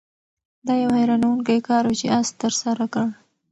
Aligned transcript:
دا 0.67 0.73
یو 0.83 0.91
حیرانوونکی 0.97 1.57
کار 1.67 1.83
و 1.87 1.93
چې 1.99 2.05
آس 2.19 2.27
ترسره 2.41 2.85
کړ. 2.93 3.07